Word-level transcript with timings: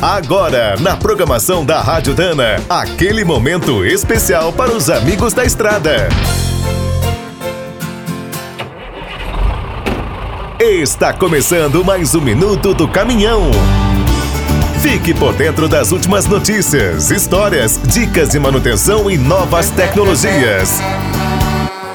Agora, 0.00 0.76
na 0.78 0.94
programação 0.94 1.64
da 1.64 1.80
Rádio 1.80 2.14
Dana, 2.14 2.62
aquele 2.68 3.24
momento 3.24 3.82
especial 3.82 4.52
para 4.52 4.70
os 4.70 4.90
amigos 4.90 5.32
da 5.32 5.42
estrada. 5.42 6.08
Está 10.60 11.14
começando 11.14 11.82
mais 11.82 12.14
um 12.14 12.20
minuto 12.20 12.74
do 12.74 12.86
caminhão. 12.86 13.50
Fique 14.82 15.14
por 15.14 15.32
dentro 15.34 15.66
das 15.66 15.92
últimas 15.92 16.26
notícias, 16.26 17.10
histórias, 17.10 17.80
dicas 17.82 18.28
de 18.28 18.38
manutenção 18.38 19.10
e 19.10 19.16
novas 19.16 19.70
tecnologias. 19.70 20.78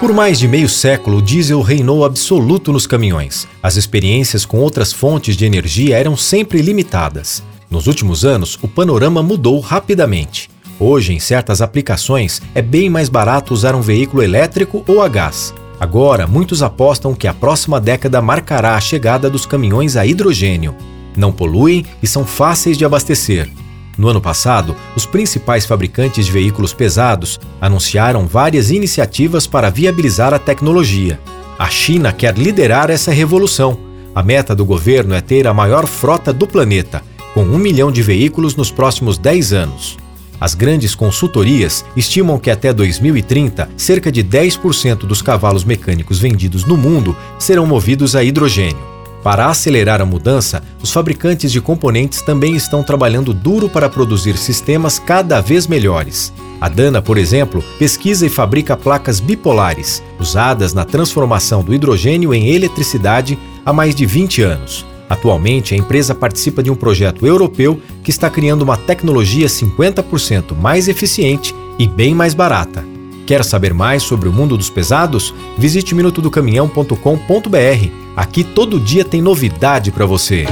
Por 0.00 0.14
mais 0.14 0.38
de 0.38 0.48
meio 0.48 0.70
século, 0.70 1.18
o 1.18 1.22
diesel 1.22 1.60
reinou 1.60 2.02
absoluto 2.02 2.72
nos 2.72 2.86
caminhões. 2.86 3.46
As 3.62 3.76
experiências 3.76 4.46
com 4.46 4.58
outras 4.58 4.90
fontes 4.90 5.36
de 5.36 5.44
energia 5.44 5.98
eram 5.98 6.16
sempre 6.16 6.62
limitadas. 6.62 7.42
Nos 7.70 7.86
últimos 7.86 8.24
anos, 8.24 8.58
o 8.60 8.66
panorama 8.66 9.22
mudou 9.22 9.60
rapidamente. 9.60 10.50
Hoje, 10.78 11.12
em 11.12 11.20
certas 11.20 11.62
aplicações, 11.62 12.42
é 12.52 12.60
bem 12.60 12.90
mais 12.90 13.08
barato 13.08 13.54
usar 13.54 13.76
um 13.76 13.80
veículo 13.80 14.24
elétrico 14.24 14.82
ou 14.88 15.00
a 15.00 15.06
gás. 15.06 15.54
Agora, 15.78 16.26
muitos 16.26 16.64
apostam 16.64 17.14
que 17.14 17.28
a 17.28 17.32
próxima 17.32 17.80
década 17.80 18.20
marcará 18.20 18.74
a 18.74 18.80
chegada 18.80 19.30
dos 19.30 19.46
caminhões 19.46 19.96
a 19.96 20.04
hidrogênio. 20.04 20.74
Não 21.16 21.30
poluem 21.30 21.86
e 22.02 22.08
são 22.08 22.24
fáceis 22.24 22.76
de 22.76 22.84
abastecer. 22.84 23.48
No 23.96 24.08
ano 24.08 24.20
passado, 24.20 24.74
os 24.96 25.06
principais 25.06 25.64
fabricantes 25.64 26.26
de 26.26 26.32
veículos 26.32 26.72
pesados 26.72 27.38
anunciaram 27.60 28.26
várias 28.26 28.70
iniciativas 28.72 29.46
para 29.46 29.70
viabilizar 29.70 30.34
a 30.34 30.40
tecnologia. 30.40 31.20
A 31.56 31.68
China 31.68 32.12
quer 32.12 32.36
liderar 32.36 32.90
essa 32.90 33.12
revolução. 33.12 33.78
A 34.12 34.24
meta 34.24 34.56
do 34.56 34.64
governo 34.64 35.14
é 35.14 35.20
ter 35.20 35.46
a 35.46 35.54
maior 35.54 35.86
frota 35.86 36.32
do 36.32 36.48
planeta 36.48 37.09
com 37.34 37.42
um 37.42 37.58
milhão 37.58 37.90
de 37.90 38.02
veículos 38.02 38.56
nos 38.56 38.70
próximos 38.70 39.18
10 39.18 39.52
anos. 39.52 39.96
As 40.40 40.54
grandes 40.54 40.94
consultorias 40.94 41.84
estimam 41.94 42.38
que 42.38 42.50
até 42.50 42.72
2030, 42.72 43.68
cerca 43.76 44.10
de 44.10 44.24
10% 44.24 45.00
dos 45.00 45.20
cavalos 45.20 45.64
mecânicos 45.64 46.18
vendidos 46.18 46.64
no 46.64 46.76
mundo 46.76 47.14
serão 47.38 47.66
movidos 47.66 48.16
a 48.16 48.24
hidrogênio. 48.24 48.90
Para 49.22 49.48
acelerar 49.48 50.00
a 50.00 50.06
mudança, 50.06 50.62
os 50.82 50.90
fabricantes 50.90 51.52
de 51.52 51.60
componentes 51.60 52.22
também 52.22 52.56
estão 52.56 52.82
trabalhando 52.82 53.34
duro 53.34 53.68
para 53.68 53.90
produzir 53.90 54.38
sistemas 54.38 54.98
cada 54.98 55.42
vez 55.42 55.66
melhores. 55.66 56.32
A 56.58 56.70
Dana, 56.70 57.02
por 57.02 57.18
exemplo, 57.18 57.62
pesquisa 57.78 58.24
e 58.24 58.30
fabrica 58.30 58.78
placas 58.78 59.20
bipolares, 59.20 60.02
usadas 60.18 60.72
na 60.72 60.86
transformação 60.86 61.62
do 61.62 61.74
hidrogênio 61.74 62.32
em 62.32 62.48
eletricidade 62.48 63.38
há 63.64 63.74
mais 63.74 63.94
de 63.94 64.06
20 64.06 64.42
anos. 64.42 64.86
Atualmente, 65.10 65.74
a 65.74 65.76
empresa 65.76 66.14
participa 66.14 66.62
de 66.62 66.70
um 66.70 66.76
projeto 66.76 67.26
europeu 67.26 67.82
que 68.04 68.10
está 68.10 68.30
criando 68.30 68.62
uma 68.62 68.76
tecnologia 68.76 69.48
50% 69.48 70.56
mais 70.56 70.86
eficiente 70.86 71.52
e 71.76 71.88
bem 71.88 72.14
mais 72.14 72.32
barata. 72.32 72.84
Quer 73.26 73.44
saber 73.44 73.74
mais 73.74 74.04
sobre 74.04 74.28
o 74.28 74.32
mundo 74.32 74.56
dos 74.56 74.70
pesados? 74.70 75.34
Visite 75.58 75.96
minutodocaminhão.com.br. 75.96 77.88
Aqui 78.16 78.44
todo 78.44 78.78
dia 78.78 79.04
tem 79.04 79.20
novidade 79.20 79.90
para 79.90 80.06
você. 80.06 80.46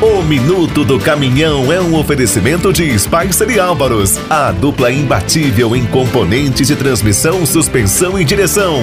O 0.00 0.22
Minuto 0.22 0.84
do 0.84 1.00
Caminhão 1.00 1.72
é 1.72 1.80
um 1.80 1.96
oferecimento 1.98 2.72
de 2.72 2.96
Spicer 2.96 3.50
e 3.50 3.58
Álvaros, 3.58 4.16
a 4.30 4.52
dupla 4.52 4.92
imbatível 4.92 5.74
em 5.74 5.84
componentes 5.86 6.68
de 6.68 6.76
transmissão, 6.76 7.44
suspensão 7.44 8.16
e 8.16 8.24
direção. 8.24 8.82